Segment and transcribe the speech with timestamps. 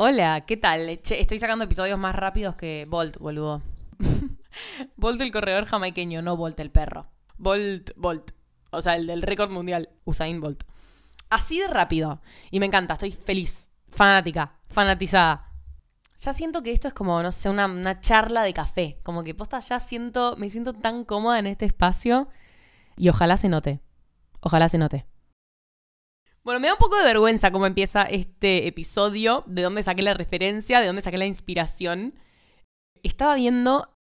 [0.00, 0.88] Hola, ¿qué tal?
[0.88, 3.62] Estoy sacando episodios más rápidos que Bolt, boludo.
[4.96, 7.08] Bolt el corredor jamaiqueño, no Bolt el perro.
[7.36, 8.30] Bolt, Bolt.
[8.70, 10.62] O sea, el del récord mundial, Usain Bolt.
[11.30, 12.20] Así de rápido.
[12.52, 13.68] Y me encanta, estoy feliz.
[13.90, 15.50] Fanática, fanatizada.
[16.20, 19.00] Ya siento que esto es como, no sé, una, una charla de café.
[19.02, 22.28] Como que posta ya siento, me siento tan cómoda en este espacio.
[22.96, 23.80] Y ojalá se note.
[24.42, 25.06] Ojalá se note.
[26.48, 30.14] Bueno, me da un poco de vergüenza cómo empieza este episodio, de dónde saqué la
[30.14, 32.14] referencia, de dónde saqué la inspiración.
[33.02, 33.94] Estaba viendo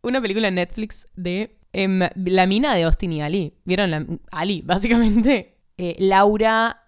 [0.00, 3.58] una película en Netflix de em, La mina de Austin y Ali.
[3.64, 3.90] ¿Vieron?
[3.90, 5.58] La, Ali, básicamente.
[5.78, 6.84] Eh, Laura.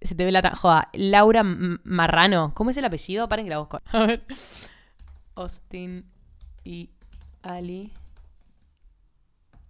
[0.00, 0.56] Se te ve la.
[0.56, 0.88] Joda.
[0.94, 2.54] Laura Marrano.
[2.54, 3.28] ¿Cómo es el apellido?
[3.28, 3.78] Paren que la busco.
[3.92, 4.24] A ver.
[5.34, 6.10] Austin
[6.64, 6.88] y
[7.42, 7.92] Ali.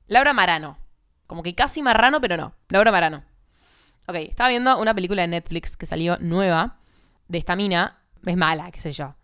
[0.07, 0.79] Laura Marano.
[1.27, 2.55] Como que casi marrano, pero no.
[2.69, 3.34] Laura Marano.
[4.07, 6.79] Ok, estaba viendo una película de Netflix que salió nueva
[7.29, 7.99] de esta mina.
[8.25, 9.15] Es mala, qué sé yo.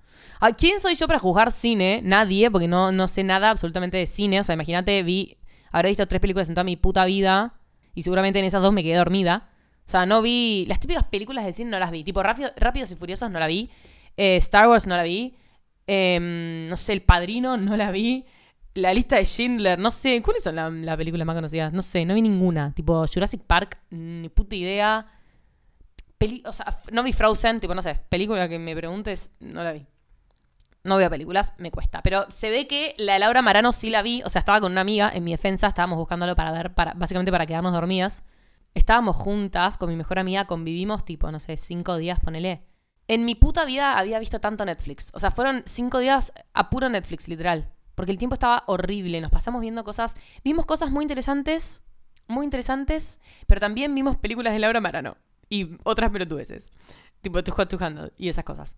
[0.40, 2.00] Ay, ¿Quién soy yo para juzgar cine?
[2.02, 4.40] Nadie, porque no, no sé nada absolutamente de cine.
[4.40, 5.36] O sea, imagínate, vi.
[5.72, 7.54] Habré visto tres películas en toda mi puta vida.
[7.94, 9.50] Y seguramente en esas dos me quedé dormida.
[9.86, 10.64] O sea, no vi.
[10.66, 12.04] Las típicas películas de cine no las vi.
[12.04, 13.70] Tipo, Rápido- Rápidos y Furiosos no la vi.
[14.16, 15.34] Eh, Star Wars no la vi.
[15.86, 18.24] Em, no sé, El Padrino no la vi.
[18.74, 20.22] La lista de Schindler, no sé.
[20.22, 21.72] ¿Cuáles son las la películas más conocidas?
[21.72, 22.72] No sé, no vi ninguna.
[22.72, 25.06] Tipo, Jurassic Park, ni puta idea.
[26.18, 27.98] Peli o sea, no vi Frozen, tipo, no sé.
[28.08, 29.86] Película que me preguntes, no la vi.
[30.84, 32.00] No veo películas, me cuesta.
[32.02, 34.22] Pero se ve que la de Laura Marano sí la vi.
[34.24, 37.32] O sea, estaba con una amiga en mi defensa, estábamos buscándolo para ver, para, básicamente
[37.32, 38.22] para quedarnos dormidas.
[38.74, 42.62] Estábamos juntas con mi mejor amiga, convivimos tipo, no sé, cinco días, ponele.
[43.08, 45.10] En mi puta vida había visto tanto Netflix.
[45.12, 47.68] O sea, fueron cinco días a puro Netflix, literal.
[48.00, 49.20] Porque el tiempo estaba horrible.
[49.20, 50.16] Nos pasamos viendo cosas.
[50.42, 51.82] Vimos cosas muy interesantes.
[52.28, 53.18] Muy interesantes.
[53.46, 55.18] Pero también vimos películas de Laura Marano.
[55.50, 56.72] Y otras pelotudeces.
[57.20, 58.12] Tipo to Handle.
[58.16, 58.74] Y esas cosas.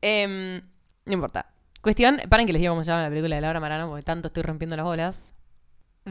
[0.00, 0.60] Em,
[1.04, 1.52] no importa.
[1.82, 2.20] Cuestión.
[2.28, 3.88] Paren que les diga cómo se llama la película de Laura Marano.
[3.88, 5.34] Porque tanto estoy rompiendo las bolas.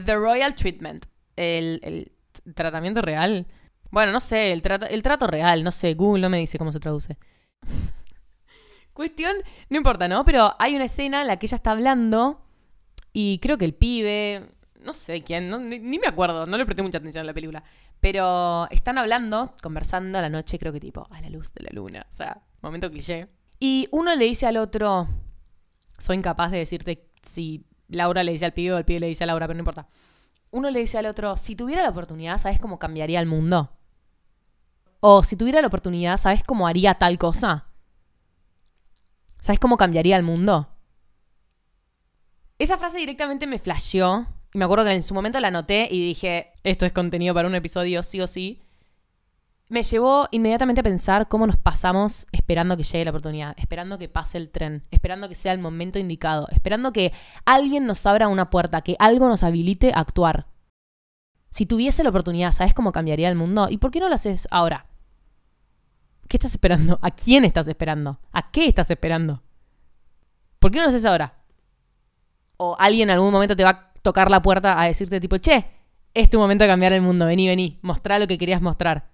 [0.04, 1.06] The Royal Treatment.
[1.36, 2.12] El, el
[2.54, 3.46] tratamiento real.
[3.90, 4.52] Bueno, no sé.
[4.52, 5.64] El, trato- el trato real.
[5.64, 5.94] No sé.
[5.94, 7.16] Google no me dice cómo se traduce.
[8.92, 9.36] Cuestión,
[9.70, 10.24] no importa, ¿no?
[10.24, 12.42] Pero hay una escena en la que ella está hablando
[13.12, 14.50] y creo que el pibe,
[14.82, 17.62] no sé quién, ni me acuerdo, no le presté mucha atención a la película,
[18.00, 21.70] pero están hablando, conversando a la noche, creo que tipo, a la luz de la
[21.72, 23.28] luna, o sea, momento cliché.
[23.58, 25.08] Y uno le dice al otro,
[25.98, 29.24] soy incapaz de decirte si Laura le dice al pibe o el pibe le dice
[29.24, 29.88] a Laura, pero no importa.
[30.50, 33.70] Uno le dice al otro, si tuviera la oportunidad, ¿sabes cómo cambiaría el mundo?
[35.00, 37.66] O si tuviera la oportunidad, ¿sabes cómo haría tal cosa?
[39.40, 40.68] ¿Sabes cómo cambiaría el mundo?
[42.60, 44.26] Esa frase directamente me flasheó.
[44.52, 47.48] Y me acuerdo que en su momento la anoté y dije, esto es contenido para
[47.48, 48.60] un episodio sí o sí.
[49.68, 54.10] Me llevó inmediatamente a pensar cómo nos pasamos esperando que llegue la oportunidad, esperando que
[54.10, 57.14] pase el tren, esperando que sea el momento indicado, esperando que
[57.46, 60.46] alguien nos abra una puerta, que algo nos habilite a actuar.
[61.52, 63.68] Si tuviese la oportunidad, ¿sabes cómo cambiaría el mundo?
[63.70, 64.84] ¿Y por qué no lo haces ahora?
[66.28, 66.98] ¿Qué estás esperando?
[67.00, 68.20] ¿A quién estás esperando?
[68.32, 69.42] ¿A qué estás esperando?
[70.58, 71.39] ¿Por qué no lo haces ahora?
[72.62, 75.64] O alguien en algún momento te va a tocar la puerta a decirte tipo, che,
[76.12, 79.08] es tu momento de cambiar el mundo, vení, vení, mostrá lo que querías mostrar.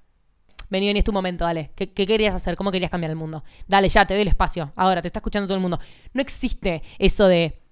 [0.69, 1.71] Vení, vení, es tu momento, dale.
[1.77, 2.57] ¿Qué, querías hacer?
[2.57, 3.45] ¿Cómo querías cambiar el mundo?
[3.69, 4.73] Dale, ya, te doy el espacio.
[4.75, 5.79] Ahora, te está escuchando todo el mundo.
[6.12, 7.62] No existe eso de,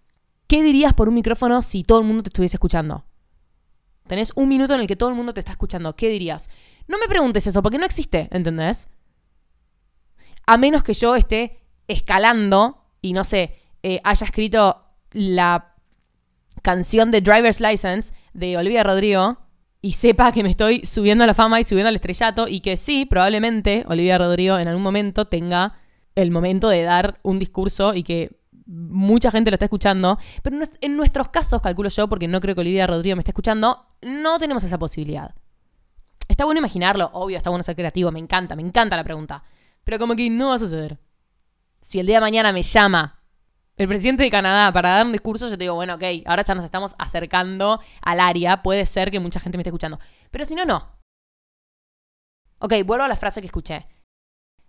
[0.47, 3.05] ¿qué dirías por un micrófono si todo el mundo te estuviese escuchando?
[4.07, 5.97] Tenés un minuto en el que todo el mundo te está escuchando.
[5.97, 6.51] ¿Qué dirías?
[6.87, 8.89] No me preguntes eso, porque no existe, ¿entendés?
[10.47, 11.59] A menos que yo esté
[11.89, 14.84] escalando y no sé, eh, haya escrito
[15.15, 15.75] la
[16.63, 19.39] canción de Driver's License de Olivia Rodrigo
[19.81, 22.77] y sepa que me estoy subiendo a la fama y subiendo al estrellato y que
[22.77, 25.75] sí, probablemente Olivia Rodrigo en algún momento tenga
[26.15, 30.63] el momento de dar un discurso y que mucha gente lo está escuchando, pero en
[30.63, 33.87] nues- en nuestros casos, calculo yo, porque no creo que Olivia Rodrigo me esté escuchando,
[34.01, 35.35] no tenemos esa posibilidad.
[36.29, 39.43] Está bueno imaginarlo, obvio, está bueno ser creativo, me encanta, me encanta la pregunta.
[39.85, 40.99] Pero como que no va a suceder.
[41.83, 43.21] Si el día de mañana me llama
[43.77, 46.55] el presidente de Canadá para dar un discurso, yo te digo, bueno, ok, ahora ya
[46.55, 49.99] nos estamos acercando al área, puede ser que mucha gente me esté escuchando.
[50.31, 50.99] Pero si no, no.
[52.59, 53.89] Ok, vuelvo a la frase que escuché.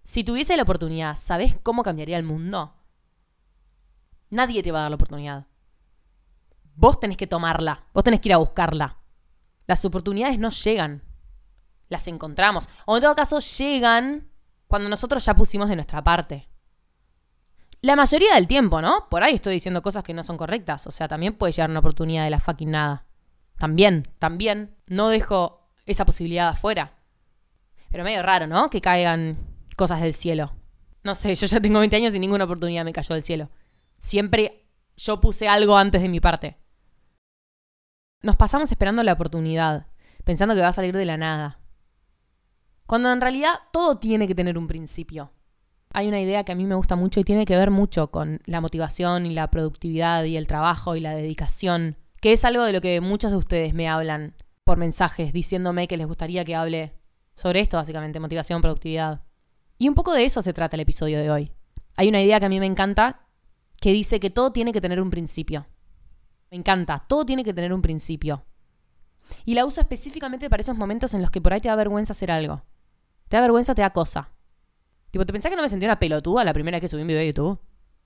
[0.03, 2.75] Si tuviese la oportunidad, ¿sabes cómo cambiaría el mundo?
[4.29, 5.47] Nadie te va a dar la oportunidad.
[6.75, 8.97] Vos tenés que tomarla, vos tenés que ir a buscarla.
[9.67, 11.03] Las oportunidades no llegan,
[11.89, 12.67] las encontramos.
[12.85, 14.29] O en todo caso, llegan
[14.67, 16.49] cuando nosotros ya pusimos de nuestra parte.
[17.85, 19.07] La mayoría del tiempo, ¿no?
[19.11, 20.87] Por ahí estoy diciendo cosas que no son correctas.
[20.87, 23.05] O sea, también puede llegar una oportunidad de la fucking nada.
[23.59, 24.75] También, también.
[24.87, 26.95] No dejo esa posibilidad afuera.
[27.91, 28.71] Pero medio raro, ¿no?
[28.71, 29.37] Que caigan
[29.77, 30.55] cosas del cielo.
[31.03, 33.51] no sé, yo ya tengo 20 años y ninguna oportunidad me cayó del cielo.
[33.99, 34.65] Siempre
[34.97, 36.57] yo puse algo antes de mi parte.
[38.23, 39.85] Nos pasamos esperando la oportunidad,
[40.23, 41.59] pensando que va a salir de la nada.
[42.87, 45.33] Cuando en realidad todo tiene que tener un principio.
[45.97, 48.41] Hay una idea que a mí me gusta mucho y tiene que ver mucho con
[48.47, 52.73] la motivación y la productividad y el trabajo y la dedicación, que es algo de
[52.73, 56.91] lo que muchos de ustedes me hablan por mensajes diciéndome que les gustaría que hable
[57.35, 59.21] sobre esto, básicamente, motivación, productividad.
[59.77, 61.53] Y un poco de eso se trata el episodio de hoy.
[61.95, 63.29] Hay una idea que a mí me encanta
[63.79, 65.65] que dice que todo tiene que tener un principio.
[66.51, 68.43] Me encanta, todo tiene que tener un principio.
[69.45, 72.11] Y la uso específicamente para esos momentos en los que por ahí te da vergüenza
[72.11, 72.63] hacer algo.
[73.29, 74.34] Te da vergüenza, te da cosa.
[75.15, 77.07] Tipo, ¿te pensás que no me sentí una pelotuda la primera vez que subí un
[77.07, 77.57] video de YouTube?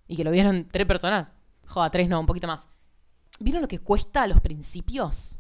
[0.08, 1.32] ¿Y que lo vieron tres personas?
[1.66, 2.70] Joda, tres no, un poquito más.
[3.40, 5.40] ¿Vieron lo que cuesta los principios?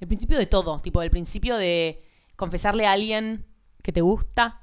[0.00, 0.78] El principio de todo.
[0.78, 2.02] Tipo, el principio de
[2.34, 3.44] confesarle a alguien
[3.82, 4.62] que te gusta.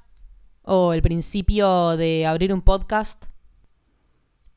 [0.62, 3.26] O el principio de abrir un podcast.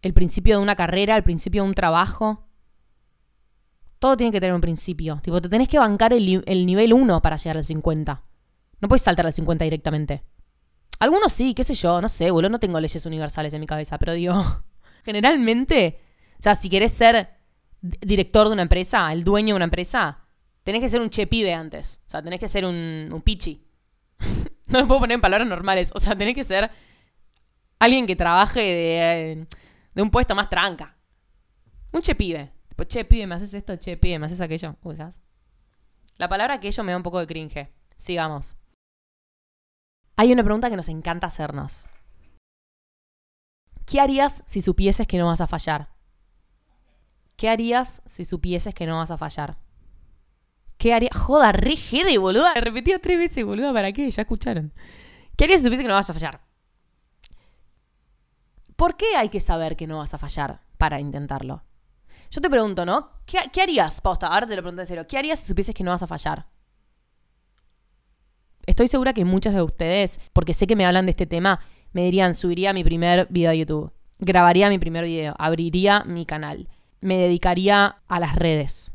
[0.01, 2.47] El principio de una carrera, el principio de un trabajo.
[3.99, 5.19] Todo tiene que tener un principio.
[5.21, 8.23] Tipo, te tenés que bancar el, el nivel 1 para llegar al 50.
[8.79, 10.23] No puedes saltar al 50 directamente.
[11.01, 13.98] Algunos sí, qué sé yo, no sé, boludo, no tengo leyes universales en mi cabeza,
[13.98, 14.36] pero digo,
[15.03, 16.00] generalmente,
[16.38, 17.39] o sea, si querés ser
[17.81, 20.19] director de una empresa, el dueño de una empresa,
[20.62, 22.00] tenés que ser un che pibe antes.
[22.06, 23.65] O sea, tenés que ser un, pichi.
[24.68, 25.92] no lo puedo poner en palabras normales.
[25.95, 26.69] O sea, tenés que ser
[27.80, 29.47] alguien que trabaje de,
[29.95, 30.95] de un puesto más tranca.
[31.94, 32.51] Un che pibe.
[32.69, 34.75] Tipo, che pibe, me haces esto, che pibe, me haces aquello.
[34.83, 34.97] Uy,
[36.18, 37.71] La palabra aquello me da un poco de cringe.
[37.97, 38.56] Sigamos.
[40.21, 41.88] Hay una pregunta que nos encanta hacernos.
[43.88, 45.89] ¿Qué harías si supieses que no vas a fallar?
[47.38, 49.57] ¿Qué harías si supieses que no vas a fallar?
[50.77, 51.18] ¿Qué harías?
[51.18, 52.53] Joda, re jede, boluda.
[52.53, 54.12] Repetía tres veces, boluda, ¿para qué?
[54.12, 54.71] Ya escucharon.
[55.35, 56.41] ¿Qué harías si supieses que no vas a fallar?
[58.75, 61.63] ¿Por qué hay que saber que no vas a fallar para intentarlo?
[62.29, 63.09] Yo te pregunto, ¿no?
[63.25, 64.00] ¿Qué, harías?
[64.01, 65.07] Posta, ahora te lo pregunto de cero.
[65.09, 66.45] ¿Qué harías si supieses que no vas a fallar?
[68.65, 71.59] Estoy segura que muchos de ustedes, porque sé que me hablan de este tema,
[71.93, 76.69] me dirían, subiría mi primer video a YouTube, grabaría mi primer video, abriría mi canal,
[77.01, 78.93] me dedicaría a las redes.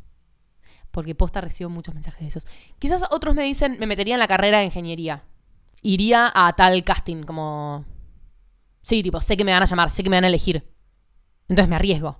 [0.90, 2.46] Porque posta recibo muchos mensajes de esos.
[2.78, 5.24] Quizás otros me dicen, me metería en la carrera de ingeniería.
[5.82, 7.84] Iría a tal casting, como...
[8.82, 10.66] Sí, tipo, sé que me van a llamar, sé que me van a elegir.
[11.48, 12.18] Entonces me arriesgo.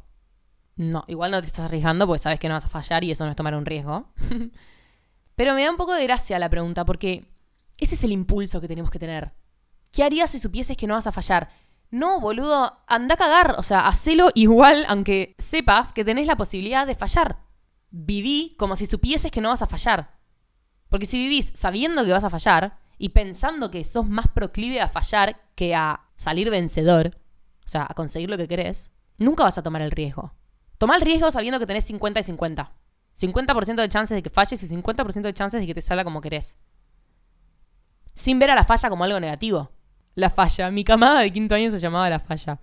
[0.77, 3.25] No, igual no te estás arriesgando porque sabes que no vas a fallar y eso
[3.25, 4.13] no es tomar un riesgo.
[5.37, 7.25] Pero me da un poco de gracia la pregunta porque
[7.79, 9.33] ese es el impulso que tenemos que tener.
[9.93, 11.51] ¿Qué harías si supieses que no vas a fallar?
[11.91, 13.57] No, boludo, anda a cagar.
[13.59, 17.39] O sea, hacelo igual aunque sepas que tenés la posibilidad de fallar.
[17.91, 20.17] Viví como si supieses que no vas a fallar.
[20.89, 24.89] Porque si vivís sabiendo que vas a fallar y pensando que sos más proclive a
[24.89, 27.19] fallar que a salir vencedor,
[27.65, 30.33] o sea, a conseguir lo que querés, nunca vas a tomar el riesgo.
[30.79, 32.73] Toma el riesgo sabiendo que tenés 50 y 50.
[33.19, 36.21] 50% de chances de que falles y 50% de chances de que te salga como
[36.21, 36.59] querés
[38.17, 39.71] sin ver a la falla como algo negativo.
[40.15, 40.71] La falla.
[40.71, 42.59] Mi camada de quinto año se llamaba la falla.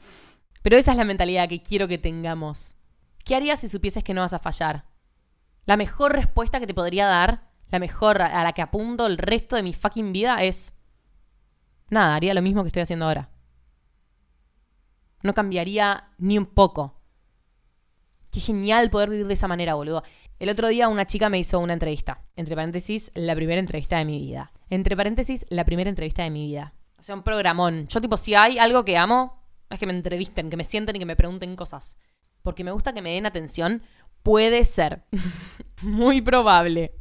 [0.63, 2.75] Pero esa es la mentalidad que quiero que tengamos.
[3.23, 4.85] ¿Qué harías si supieses que no vas a fallar?
[5.65, 9.55] La mejor respuesta que te podría dar, la mejor a la que apunto el resto
[9.55, 10.73] de mi fucking vida es...
[11.89, 13.29] Nada, haría lo mismo que estoy haciendo ahora.
[15.21, 16.99] No cambiaría ni un poco.
[18.33, 20.01] Qué genial poder vivir de esa manera, boludo.
[20.39, 22.23] El otro día una chica me hizo una entrevista.
[22.35, 24.51] Entre paréntesis, la primera entrevista de mi vida.
[24.71, 26.73] Entre paréntesis, la primera entrevista de mi vida.
[26.97, 27.87] O sea, un programón.
[27.87, 30.99] Yo, tipo, si hay algo que amo, es que me entrevisten, que me sienten y
[30.99, 31.95] que me pregunten cosas.
[32.41, 33.83] Porque me gusta que me den atención.
[34.23, 35.03] Puede ser.
[35.83, 36.95] Muy probable.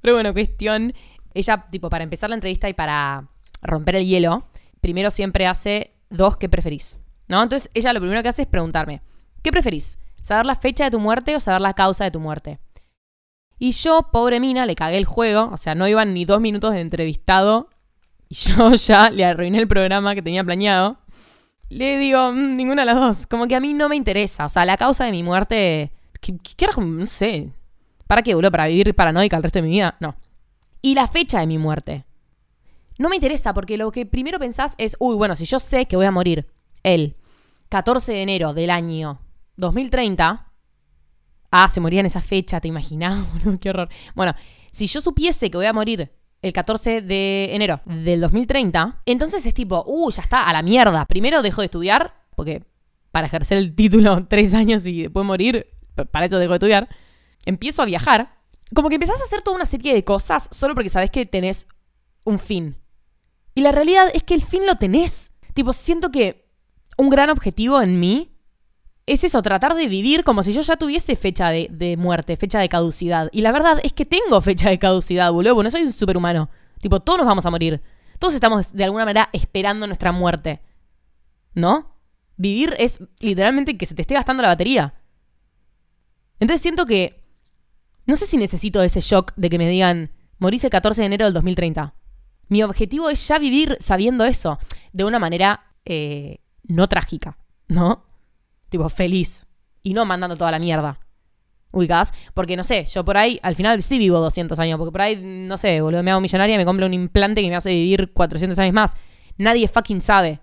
[0.00, 0.94] Pero bueno, cuestión.
[1.34, 3.28] Ella, tipo, para empezar la entrevista y para
[3.60, 4.48] romper el hielo,
[4.80, 7.00] primero siempre hace dos ¿qué preferís?
[7.28, 7.42] ¿No?
[7.42, 9.02] Entonces ella lo primero que hace es preguntarme,
[9.42, 9.99] ¿qué preferís?
[10.20, 12.58] ¿Saber la fecha de tu muerte o saber la causa de tu muerte?
[13.58, 15.50] Y yo, pobre mina, le cagué el juego.
[15.52, 17.68] O sea, no iban ni dos minutos de entrevistado.
[18.28, 20.98] Y yo ya le arruiné el programa que tenía planeado.
[21.68, 23.26] Le digo, mm, ninguna de las dos.
[23.26, 24.46] Como que a mí no me interesa.
[24.46, 25.92] O sea, la causa de mi muerte.
[26.20, 27.50] ¿Qué, qué No sé.
[28.06, 28.50] ¿Para qué, boludo?
[28.50, 29.96] ¿Para vivir paranoica el resto de mi vida?
[30.00, 30.16] No.
[30.82, 32.06] Y la fecha de mi muerte.
[32.98, 35.96] No me interesa porque lo que primero pensás es, uy, bueno, si yo sé que
[35.96, 36.46] voy a morir
[36.82, 37.16] el
[37.68, 39.20] 14 de enero del año
[39.60, 40.52] 2030.
[41.50, 43.26] Ah, se moría en esa fecha, ¿te imaginás?
[43.60, 43.88] Qué horror.
[44.14, 44.34] Bueno,
[44.70, 46.12] si yo supiese que voy a morir
[46.42, 51.04] el 14 de enero del 2030, entonces es tipo, uh, ya está, a la mierda.
[51.06, 52.64] Primero dejo de estudiar, porque
[53.10, 55.66] para ejercer el título tres años y después morir,
[56.10, 56.88] para eso dejo de estudiar.
[57.44, 58.38] Empiezo a viajar.
[58.74, 61.66] Como que empezás a hacer toda una serie de cosas solo porque sabes que tenés
[62.24, 62.76] un fin.
[63.54, 65.32] Y la realidad es que el fin lo tenés.
[65.54, 66.48] Tipo, siento que
[66.96, 68.29] un gran objetivo en mí
[69.06, 72.68] es eso, tratar de vivir como si yo ya tuviese fecha de, muerte, fecha de
[72.68, 73.28] caducidad.
[73.32, 76.50] Y la verdad es que tengo fecha de caducidad, boludo, porque no soy un superhumano.
[76.80, 77.82] Tipo, todos nos vamos a morir.
[78.18, 80.60] Todos estamos de alguna manera esperando nuestra muerte.
[81.54, 81.96] ¿No?
[82.36, 84.94] Vivir es literalmente que se te esté gastando la batería.
[86.38, 87.20] Entonces siento que...
[88.06, 91.26] No sé si necesito ese shock de que me digan, morís el 14 de enero
[91.26, 91.94] del 2030.
[92.48, 94.58] Mi objetivo es ya vivir sabiendo eso,
[94.92, 97.38] de una manera eh, no trágica,
[97.68, 98.09] ¿no?
[98.70, 99.46] Tipo, feliz.
[99.82, 100.98] Y no mandando toda la mierda.
[101.72, 102.12] ¿Ubicás?
[102.34, 104.78] Porque no sé, yo por ahí al final sí vivo 200 años.
[104.78, 107.48] Porque por ahí, no sé, boludo, me hago millonaria y me compro un implante que
[107.48, 108.96] me hace vivir 400 años más.
[109.36, 110.40] Nadie fucking sabe.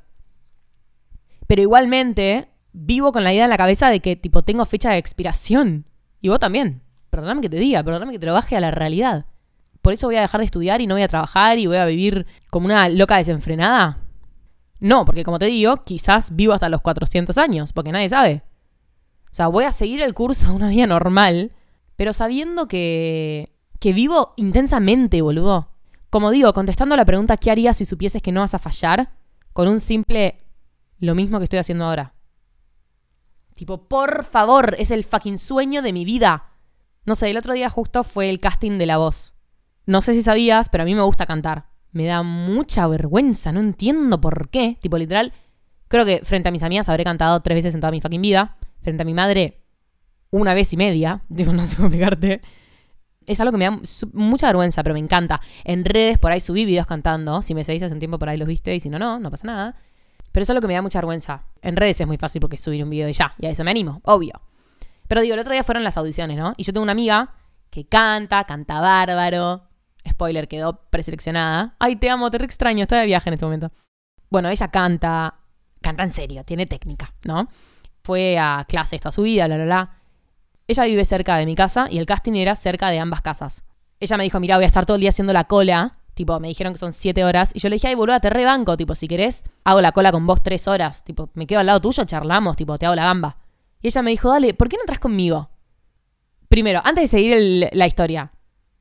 [1.47, 4.97] Pero igualmente, vivo con la idea en la cabeza de que, tipo, tengo fecha de
[4.97, 5.85] expiración.
[6.21, 6.81] Y vos también.
[7.09, 9.25] Perdóname que te diga, perdóname que te lo baje a la realidad.
[9.81, 11.85] Por eso voy a dejar de estudiar y no voy a trabajar y voy a
[11.85, 14.06] vivir como una loca desenfrenada.
[14.79, 18.43] No, porque como te digo, quizás vivo hasta los 400 años, porque nadie sabe.
[19.31, 21.51] O sea, voy a seguir el curso de una vida normal,
[21.95, 25.71] pero sabiendo que, que vivo intensamente, boludo.
[26.09, 29.11] Como digo, contestando la pregunta ¿qué harías si supieses que no vas a fallar?
[29.53, 30.43] Con un simple
[30.99, 32.13] lo mismo que estoy haciendo ahora.
[33.55, 36.51] Tipo, por favor, es el fucking sueño de mi vida.
[37.05, 39.33] No sé, el otro día justo fue el casting de La Voz.
[39.85, 43.59] No sé si sabías, pero a mí me gusta cantar me da mucha vergüenza, no
[43.59, 44.77] entiendo por qué.
[44.81, 45.33] Tipo, literal,
[45.87, 48.57] creo que frente a mis amigas habré cantado tres veces en toda mi fucking vida.
[48.81, 49.61] Frente a mi madre,
[50.29, 51.21] una vez y media.
[51.29, 52.41] Digo, no sé cómo explicarte.
[53.25, 53.79] Es algo que me da
[54.13, 55.41] mucha vergüenza, pero me encanta.
[55.65, 57.41] En redes por ahí subí videos cantando.
[57.41, 59.29] Si me seguís hace un tiempo por ahí los viste y si no, no, no
[59.29, 59.75] pasa nada.
[60.31, 61.43] Pero es algo que me da mucha vergüenza.
[61.61, 63.33] En redes es muy fácil porque subir un video y ya.
[63.39, 64.41] Y a eso me animo, obvio.
[65.07, 66.53] Pero digo, el otro día fueron las audiciones, ¿no?
[66.57, 67.33] Y yo tengo una amiga
[67.69, 69.63] que canta, canta bárbaro,
[70.09, 71.75] Spoiler, quedó preseleccionada.
[71.79, 73.71] Ay, te amo, te re extraño, está de viaje en este momento.
[74.29, 75.35] Bueno, ella canta,
[75.81, 77.47] canta en serio, tiene técnica, ¿no?
[78.03, 79.93] Fue a clase toda su vida, bla, bla, bla.
[80.67, 83.63] Ella vive cerca de mi casa y el casting era cerca de ambas casas.
[83.99, 85.97] Ella me dijo, mira, voy a estar todo el día haciendo la cola.
[86.13, 87.51] Tipo, me dijeron que son siete horas.
[87.53, 88.75] Y yo le dije, ay, boluda, te rebanco.
[88.75, 91.03] Tipo, si querés, hago la cola con vos tres horas.
[91.03, 92.57] Tipo, me quedo al lado tuyo, charlamos.
[92.57, 93.37] Tipo, te hago la gamba.
[93.81, 95.49] Y ella me dijo, dale, ¿por qué no entras conmigo?
[96.49, 98.31] Primero, antes de seguir la historia,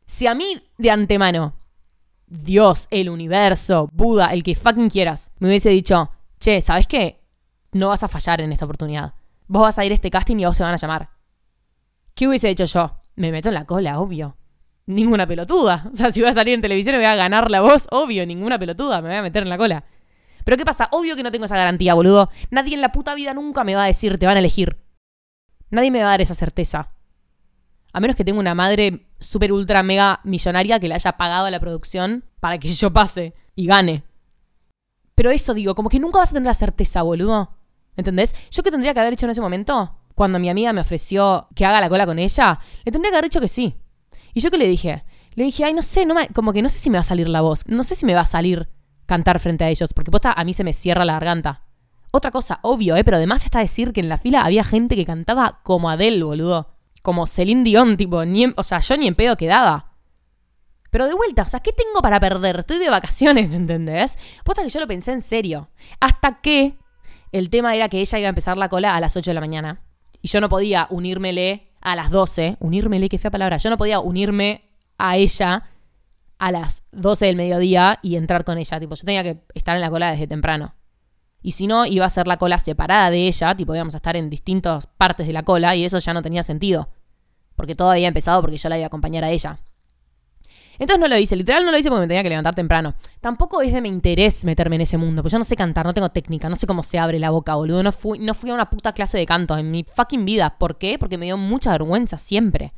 [0.06, 1.54] si a mí de antemano,
[2.26, 7.20] Dios, el universo, Buda, el que fucking quieras, me hubiese dicho, che, ¿sabes qué?
[7.72, 9.14] No vas a fallar en esta oportunidad.
[9.48, 11.10] Vos vas a ir a este casting y vos te van a llamar.
[12.14, 13.02] ¿Qué hubiese hecho yo?
[13.16, 14.36] Me meto en la cola, obvio.
[14.86, 15.88] Ninguna pelotuda.
[15.92, 18.24] O sea, si voy a salir en televisión y voy a ganar la voz, obvio,
[18.26, 19.84] ninguna pelotuda, me voy a meter en la cola.
[20.44, 20.88] Pero ¿qué pasa?
[20.92, 22.30] Obvio que no tengo esa garantía, boludo.
[22.50, 24.78] Nadie en la puta vida nunca me va a decir, te van a elegir.
[25.70, 26.90] Nadie me va a dar esa certeza.
[27.96, 31.50] A menos que tenga una madre súper ultra mega millonaria que le haya pagado a
[31.50, 34.04] la producción para que yo pase y gane.
[35.14, 37.56] Pero eso digo, como que nunca vas a tener la certeza, boludo.
[37.96, 38.34] ¿Entendés?
[38.50, 41.64] Yo qué tendría que haber hecho en ese momento, cuando mi amiga me ofreció que
[41.64, 43.76] haga la cola con ella, le tendría que haber dicho que sí.
[44.34, 45.04] ¿Y yo qué le dije?
[45.34, 47.30] Le dije, ay, no sé, no como que no sé si me va a salir
[47.30, 48.68] la voz, no sé si me va a salir
[49.06, 51.62] cantar frente a ellos, porque posta a mí se me cierra la garganta.
[52.12, 53.04] Otra cosa, obvio, ¿eh?
[53.04, 56.75] Pero además está decir que en la fila había gente que cantaba como Adele, boludo
[57.06, 58.24] como Celine Dion, tipo,
[58.56, 59.92] o sea, yo ni en pedo quedaba.
[60.90, 62.58] Pero de vuelta, o sea, ¿qué tengo para perder?
[62.58, 64.18] Estoy de vacaciones, ¿entendés?
[64.42, 65.70] Puesta que yo lo pensé en serio.
[66.00, 66.76] Hasta que
[67.30, 69.40] el tema era que ella iba a empezar la cola a las 8 de la
[69.40, 69.82] mañana.
[70.20, 72.56] Y yo no podía unírmele a las 12.
[72.58, 73.58] Unírmele, qué fea palabra.
[73.58, 75.62] Yo no podía unirme a ella
[76.38, 78.80] a las 12 del mediodía y entrar con ella.
[78.80, 80.74] Tipo, yo tenía que estar en la cola desde temprano.
[81.40, 84.16] Y si no, iba a ser la cola separada de ella, tipo íbamos a estar
[84.16, 86.88] en distintas partes de la cola y eso ya no tenía sentido.
[87.56, 89.58] Porque todo había empezado porque yo la iba a acompañar a ella.
[90.78, 92.94] Entonces no lo hice, literal no lo hice porque me tenía que levantar temprano.
[93.20, 95.94] Tampoco es de mi interés meterme en ese mundo, porque yo no sé cantar, no
[95.94, 97.82] tengo técnica, no sé cómo se abre la boca, boludo.
[97.82, 100.58] No fui, no fui a una puta clase de canto en mi fucking vida.
[100.58, 100.98] ¿Por qué?
[100.98, 102.74] Porque me dio mucha vergüenza siempre.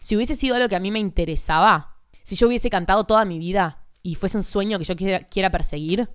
[0.00, 3.38] Si hubiese sido algo que a mí me interesaba, si yo hubiese cantado toda mi
[3.38, 4.94] vida y fuese un sueño que yo
[5.30, 6.10] quiera perseguir,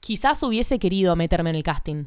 [0.00, 2.06] Quizás hubiese querido meterme en el casting.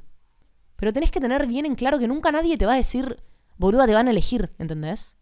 [0.76, 3.22] Pero tenés que tener bien en claro que nunca nadie te va a decir,
[3.60, 5.18] boluda, te van a elegir, ¿entendés?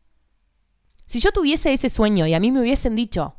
[1.05, 3.35] Si yo tuviese ese sueño y a mí me hubiesen dicho,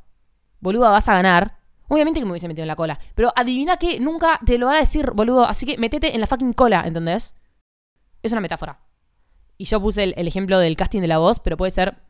[0.61, 2.99] boluda, vas a ganar, obviamente que me hubiese metido en la cola.
[3.15, 6.27] Pero adivina que nunca te lo van a decir, boludo, así que metete en la
[6.27, 7.35] fucking cola, ¿entendés?
[8.23, 8.81] Es una metáfora.
[9.57, 12.03] Y yo puse el, el ejemplo del casting de la voz, pero puede ser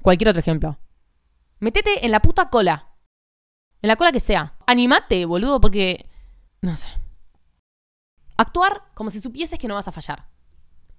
[0.00, 0.78] cualquier otro ejemplo.
[1.58, 2.94] Metete en la puta cola.
[3.82, 4.56] En la cola que sea.
[4.66, 6.08] Animate, boludo, porque
[6.60, 6.86] no sé.
[8.36, 10.28] Actuar como si supieses que no vas a fallar.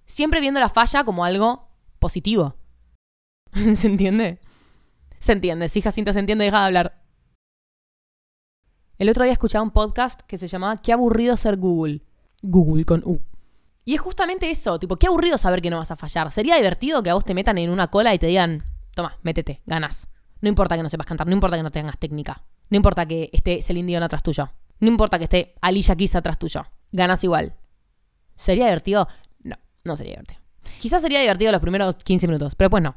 [0.10, 2.56] Siempre viendo la falla como algo positivo.
[3.54, 4.40] ¿Se entiende?
[5.20, 5.70] Se entiende.
[5.70, 7.04] Si Jacinta se entiende, deja de hablar.
[8.98, 12.02] El otro día escuchaba un podcast que se llamaba Qué aburrido ser Google.
[12.42, 13.22] Google con U.
[13.86, 16.32] Y es justamente eso, tipo, qué aburrido saber que no vas a fallar.
[16.32, 18.64] Sería divertido que a vos te metan en una cola y te digan,
[18.96, 20.10] toma, métete, ganas.
[20.42, 22.44] No importa que no sepas cantar, no importa que no tengas técnica.
[22.72, 24.50] No importa que esté Celine Dion atrás tuyo.
[24.80, 26.66] No importa que esté Alicia Keys atrás tuyo.
[26.92, 27.54] Ganas igual.
[28.34, 29.08] ¿Sería divertido?
[29.84, 30.42] No, sería divertido.
[30.80, 32.96] Quizás sería divertido los primeros 15 minutos, pero pues no.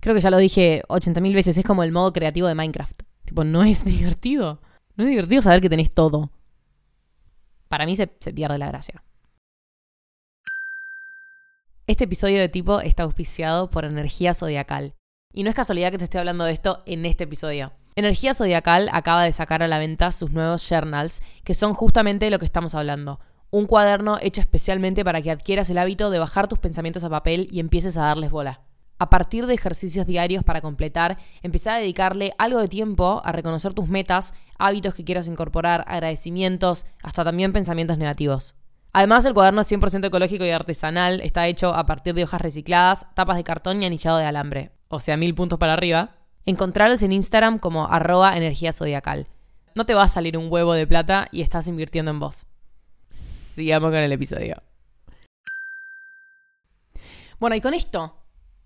[0.00, 3.02] Creo que ya lo dije 80.000 veces, es como el modo creativo de Minecraft.
[3.24, 4.60] Tipo, no es divertido.
[4.96, 6.30] No es divertido saber que tenés todo.
[7.68, 9.02] Para mí se, se pierde la gracia.
[11.86, 14.94] Este episodio de tipo está auspiciado por Energía Zodiacal.
[15.32, 17.72] Y no es casualidad que te esté hablando de esto en este episodio.
[17.96, 22.38] Energía Zodiacal acaba de sacar a la venta sus nuevos journals, que son justamente lo
[22.38, 23.20] que estamos hablando.
[23.50, 27.48] Un cuaderno hecho especialmente para que adquieras el hábito de bajar tus pensamientos a papel
[27.50, 28.60] y empieces a darles bola.
[28.98, 33.72] A partir de ejercicios diarios para completar, empezá a dedicarle algo de tiempo a reconocer
[33.72, 38.54] tus metas, hábitos que quieras incorporar, agradecimientos, hasta también pensamientos negativos.
[38.92, 43.06] Además, el cuaderno es 100% ecológico y artesanal, está hecho a partir de hojas recicladas,
[43.14, 44.72] tapas de cartón y anillado de alambre.
[44.88, 46.14] O sea, mil puntos para arriba.
[46.44, 49.28] Encontrarlos en Instagram como arroba energía zodiacal.
[49.74, 52.46] No te va a salir un huevo de plata y estás invirtiendo en vos.
[53.58, 54.62] Sigamos con el episodio.
[57.40, 58.14] Bueno, y con esto,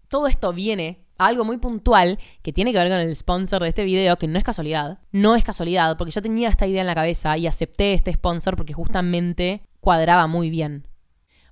[0.09, 3.71] todo esto viene a algo muy puntual que tiene que ver con el sponsor de
[3.71, 4.99] este video, que no es casualidad.
[5.11, 8.55] No es casualidad, porque yo tenía esta idea en la cabeza y acepté este sponsor
[8.55, 10.87] porque justamente cuadraba muy bien.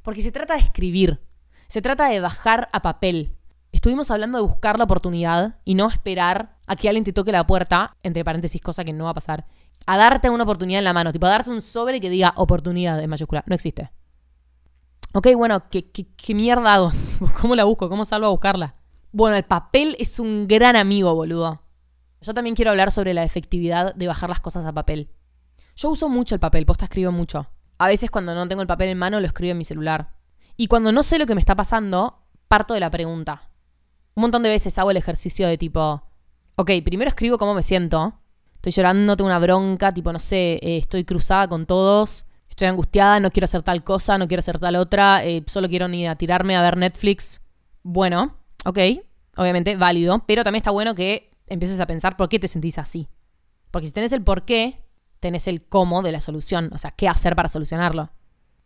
[0.02, 1.23] Porque se trata de escribir,
[1.66, 3.38] se trata de bajar a papel.
[3.73, 7.47] Estuvimos hablando de buscar la oportunidad y no esperar a que alguien te toque la
[7.47, 9.47] puerta, entre paréntesis, cosa que no va a pasar,
[9.87, 13.00] a darte una oportunidad en la mano, tipo a darte un sobre que diga oportunidad
[13.00, 13.42] en mayúscula.
[13.46, 13.90] No existe.
[15.12, 16.92] Ok, bueno, ¿qué, mierda hago?
[17.40, 17.88] ¿Cómo la busco?
[17.88, 18.75] ¿Cómo salgo a buscarla?
[19.12, 21.62] Bueno, el papel es un gran amigo, boludo.
[22.20, 25.10] Yo también quiero hablar sobre la efectividad de bajar las cosas a papel.
[25.75, 27.50] Yo uso mucho el papel, posta escribo mucho.
[27.78, 30.12] A veces cuando no tengo el papel en mano lo escribo en mi celular.
[30.56, 33.50] Y cuando no sé lo que me está pasando, parto de la pregunta.
[34.14, 36.02] Un montón de veces hago el ejercicio de tipo,
[36.56, 38.20] ok, primero escribo cómo me siento.
[38.60, 43.18] Estoy llorando, tengo una bronca, tipo, no sé, eh, estoy cruzada con todos, estoy angustiada,
[43.18, 46.14] no quiero hacer tal cosa, no quiero hacer tal otra, eh, solo quiero ni a
[46.14, 47.40] tirarme a ver Netflix.
[47.82, 48.78] Bueno, ok,
[49.36, 53.08] obviamente, válido, pero también está bueno que empieces a pensar por qué te sentís así.
[53.70, 54.84] Porque si tenés el por qué,
[55.20, 58.10] tenés el cómo de la solución, o sea, qué hacer para solucionarlo.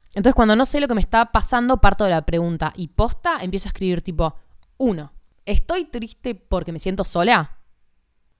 [0.08, 3.38] Entonces, cuando no sé lo que me está pasando, parto de la pregunta y posta,
[3.42, 4.34] empiezo a escribir tipo,
[4.76, 5.12] uno,
[5.46, 7.58] ¿estoy triste porque me siento sola?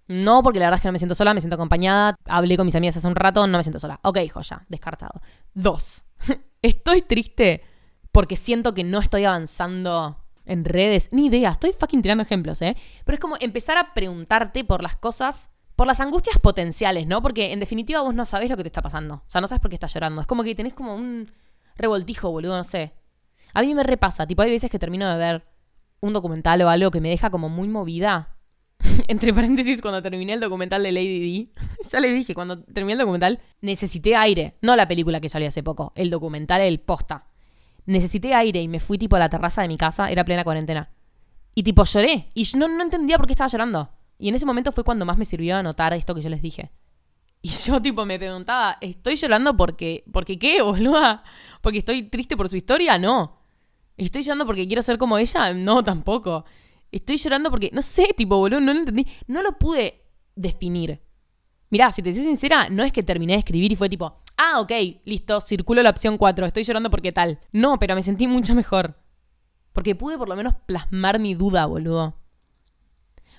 [0.07, 2.67] No, porque la verdad es que no me siento sola, me siento acompañada, hablé con
[2.67, 4.01] mis amigas hace un rato, no me siento sola.
[4.03, 5.21] Ok, joya, descartado.
[5.55, 6.05] Dos,
[6.63, 7.63] ¿estoy triste
[8.13, 11.09] porque siento que no estoy avanzando en redes?
[11.13, 12.77] Ni idea, estoy fucking tirando ejemplos, ¿eh?
[13.05, 17.23] Pero es como empezar a preguntarte por las cosas por las angustias potenciales, ¿no?
[17.23, 19.15] Porque en definitiva vos no sabés lo que te está pasando.
[19.15, 20.21] O sea, no sabes por qué estás llorando.
[20.21, 21.27] Es como que tenés como un
[21.77, 22.95] revoltijo, boludo, no sé.
[23.53, 25.45] A mí me repasa, tipo, hay veces que termino de ver
[26.01, 28.34] un documental o algo que me deja como muy movida.
[29.09, 32.99] Entre paréntesis, cuando terminé el documental de Lady D, ya le dije, cuando terminé el
[32.99, 34.55] documental, necesité aire.
[34.63, 37.27] No la película que salió hace poco, el documental, el posta.
[37.87, 40.91] Necesité aire y me fui tipo a la terraza de mi casa, era plena cuarentena.
[41.55, 42.29] Y tipo lloré.
[42.35, 43.91] Y no, no entendía por qué estaba llorando.
[44.19, 46.71] Y en ese momento fue cuando más me sirvió anotar esto que yo les dije.
[47.43, 50.05] Y yo, tipo, me preguntaba, ¿estoy llorando porque.
[50.13, 51.23] ¿Porque qué, boluda?
[51.61, 52.99] ¿Porque estoy triste por su historia?
[52.99, 53.39] No.
[53.97, 55.53] ¿Estoy llorando porque quiero ser como ella?
[55.53, 56.45] No, tampoco.
[56.95, 57.71] Estoy llorando porque.
[57.73, 59.07] No sé, tipo, boludo, no lo entendí.
[59.27, 60.03] No lo pude
[60.37, 61.01] definir.
[61.71, 64.61] Mirá, si te soy sincera, no es que terminé de escribir y fue tipo, ah,
[64.61, 64.71] ok,
[65.05, 67.41] listo, circulo la opción 4, estoy llorando porque tal.
[67.51, 68.97] No, pero me sentí mucho mejor.
[69.73, 72.15] Porque pude por lo menos plasmar mi duda, boludo.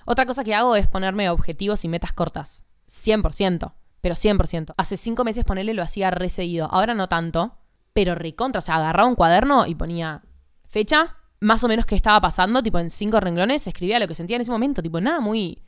[0.04, 2.64] Otra cosa que hago es ponerme objetivos y metas cortas.
[2.88, 3.72] 100%.
[4.02, 4.74] Pero 100%.
[4.76, 6.68] Hace cinco meses ponerle lo hacía reseguido.
[6.70, 7.56] Ahora no tanto.
[7.94, 8.58] Pero recontra.
[8.58, 10.22] O sea, agarraba un cuaderno y ponía
[10.68, 14.36] fecha, más o menos qué estaba pasando, tipo en cinco renglones, escribía lo que sentía
[14.36, 14.82] en ese momento.
[14.82, 15.62] Tipo, nada muy.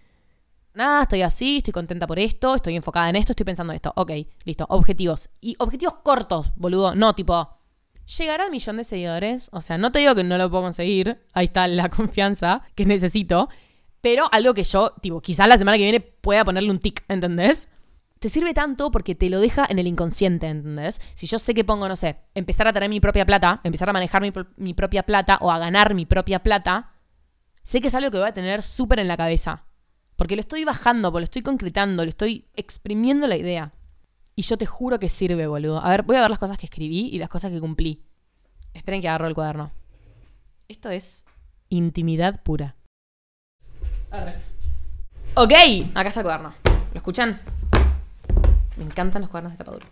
[0.74, 3.92] Nada, estoy así, estoy contenta por esto, estoy enfocada en esto, estoy pensando en esto.
[3.96, 4.12] Ok,
[4.44, 4.66] listo.
[4.68, 5.28] Objetivos.
[5.40, 6.94] Y objetivos cortos, boludo.
[6.94, 7.57] No, tipo.
[8.18, 9.50] Llegar al millón de seguidores.
[9.52, 11.20] O sea, no te digo que no lo puedo conseguir.
[11.33, 13.48] Ahí está la confianza que necesito
[14.00, 17.68] pero algo que yo, tipo, quizás la semana que viene pueda ponerle un tic, ¿entendés?
[18.18, 21.00] Te sirve tanto porque te lo deja en el inconsciente, ¿entendés?
[21.14, 23.92] Si yo sé que pongo, no sé, empezar a tener mi propia plata, empezar a
[23.92, 24.22] manejar
[24.57, 26.92] mi, propia plata o a ganar mi propia plata,
[27.62, 29.64] sé que es algo que voy a tener súper en la cabeza.
[30.16, 33.72] Porque lo estoy bajando, lo estoy concretando, lo estoy exprimiendo la idea.
[34.35, 35.78] Y yo te juro que sirve, boludo.
[35.78, 38.04] A ver, voy a ver las cosas que escribí y las cosas que cumplí.
[38.74, 39.70] Esperen que agarro el cuaderno.
[40.66, 41.24] Esto es
[41.68, 42.74] intimidad pura.
[45.35, 45.52] Ok,
[45.94, 46.52] acá está el cuaderno.
[46.64, 47.40] ¿Lo escuchan?
[48.78, 49.86] Me encantan los cuadernos de tapa dura.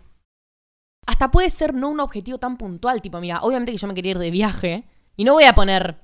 [1.05, 4.11] Hasta puede ser no un objetivo tan puntual, tipo, mira, obviamente que yo me quería
[4.11, 6.01] ir de viaje y no voy a poner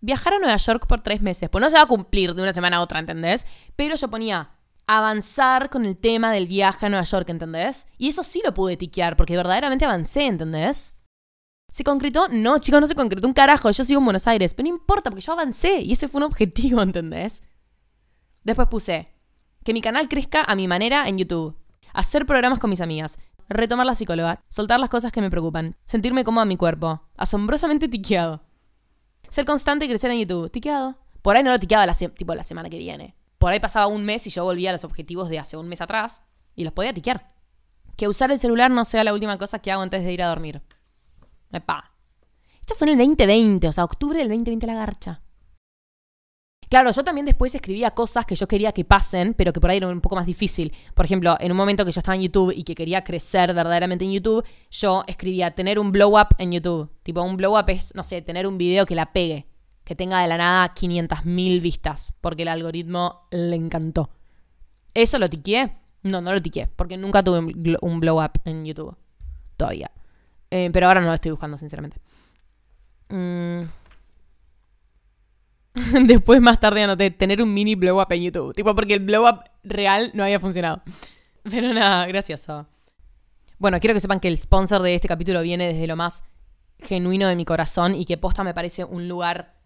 [0.00, 2.52] viajar a Nueva York por tres meses, pues no se va a cumplir de una
[2.52, 3.46] semana a otra, ¿entendés?
[3.74, 4.50] Pero yo ponía
[4.86, 7.86] avanzar con el tema del viaje a Nueva York, ¿entendés?
[7.98, 10.94] Y eso sí lo pude tiquear, porque verdaderamente avancé, ¿entendés?
[11.70, 12.28] ¿Se concretó?
[12.28, 13.70] No, chicos, no se concretó un carajo.
[13.70, 16.24] Yo sigo en Buenos Aires, pero no importa, porque yo avancé y ese fue un
[16.24, 17.44] objetivo, ¿entendés?
[18.44, 19.12] Después puse
[19.62, 21.56] que mi canal crezca a mi manera en YouTube,
[21.98, 26.22] hacer programas con mis amigas, retomar la psicóloga, soltar las cosas que me preocupan, sentirme
[26.22, 28.40] cómoda en mi cuerpo, asombrosamente tiqueado.
[29.28, 30.94] Ser constante y crecer en YouTube, tiqueado.
[31.22, 31.96] Por ahí no lo tiqueaba la,
[32.36, 33.16] la semana que viene.
[33.38, 35.80] Por ahí pasaba un mes y yo volvía a los objetivos de hace un mes
[35.80, 36.22] atrás
[36.54, 37.32] y los podía tiquear.
[37.96, 40.28] Que usar el celular no sea la última cosa que hago antes de ir a
[40.28, 40.62] dormir.
[41.50, 41.96] Epa.
[42.60, 45.22] Esto fue en el 2020, o sea, octubre del 2020 la garcha.
[46.68, 49.78] Claro, yo también después escribía cosas que yo quería que pasen, pero que por ahí
[49.78, 50.72] era un poco más difícil.
[50.94, 54.04] Por ejemplo, en un momento que yo estaba en YouTube y que quería crecer verdaderamente
[54.04, 56.90] en YouTube, yo escribía tener un blow up en YouTube.
[57.02, 59.46] Tipo, un blow up es, no sé, tener un video que la pegue,
[59.84, 64.10] que tenga de la nada 500.000 vistas, porque el algoritmo le encantó.
[64.92, 65.72] ¿Eso lo tiqué?
[66.02, 67.38] No, no lo tiqué, porque nunca tuve
[67.80, 68.94] un blow up en YouTube.
[69.56, 69.90] Todavía.
[70.50, 71.98] Eh, pero ahora no lo estoy buscando, sinceramente.
[73.08, 73.62] Mm.
[76.06, 78.54] Después, más tarde, anoté tener un mini blow up en YouTube.
[78.54, 80.82] Tipo, porque el blow up real no había funcionado.
[81.42, 82.66] Pero nada, gracioso.
[83.58, 86.22] Bueno, quiero que sepan que el sponsor de este capítulo viene desde lo más
[86.78, 89.56] genuino de mi corazón y que posta me parece un lugar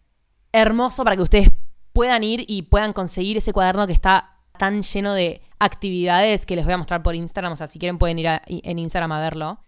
[0.50, 1.50] hermoso para que ustedes
[1.92, 6.64] puedan ir y puedan conseguir ese cuaderno que está tan lleno de actividades que les
[6.64, 7.52] voy a mostrar por Instagram.
[7.52, 9.64] O sea, si quieren pueden ir en Instagram a verlo.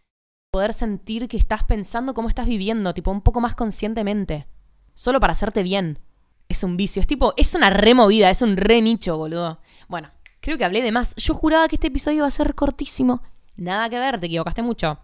[0.50, 4.46] Poder sentir que estás pensando cómo estás viviendo, tipo un poco más conscientemente.
[4.94, 5.98] Solo para hacerte bien
[6.48, 7.00] es un vicio.
[7.00, 9.60] Es tipo, es una removida, es un re nicho, boludo.
[9.88, 11.14] Bueno, creo que hablé de más.
[11.16, 13.22] Yo juraba que este episodio iba a ser cortísimo.
[13.56, 14.98] Nada que ver, te equivocaste mucho.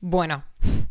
[0.00, 0.44] Bueno.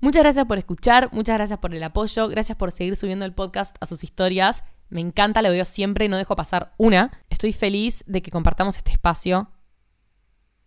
[0.00, 3.76] Muchas gracias por escuchar, muchas gracias por el apoyo, gracias por seguir subiendo el podcast
[3.78, 4.64] a sus historias.
[4.88, 7.12] Me encanta, lo veo siempre, no dejo pasar una.
[7.30, 9.48] Estoy feliz de que compartamos este espacio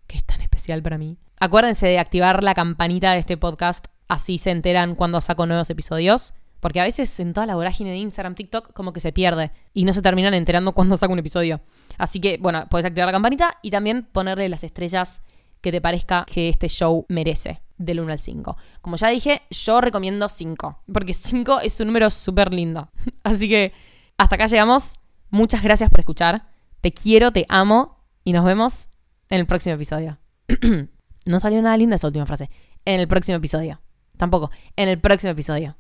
[0.08, 1.17] que es tan especial para mí.
[1.39, 6.34] Acuérdense de activar la campanita de este podcast, así se enteran cuando saco nuevos episodios.
[6.65, 9.84] Porque a veces en toda la vorágine de Instagram, TikTok, como que se pierde y
[9.84, 11.62] no se terminan enterando cuando saco un episodio.
[11.99, 15.21] Así que, bueno, puedes activar la campanita y también ponerle las estrellas
[15.62, 18.58] que te parezca que este show merece, del 1 al 5.
[18.82, 22.89] Como ya dije, yo recomiendo 5, porque 5 es un número súper lindo.
[23.23, 23.71] Así que
[24.17, 24.95] hasta acá llegamos.
[25.30, 26.47] Muchas gracias por escuchar.
[26.82, 28.89] Te quiero, te amo y nos vemos
[29.30, 30.17] en el próximo episodio.
[31.25, 32.49] no salió nada linda esa última frase.
[32.86, 33.82] En el próximo episodio.
[34.17, 34.49] Tampoco.
[34.75, 35.75] En el próximo episodio.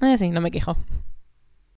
[0.00, 0.76] Eh, sí, no me quejo.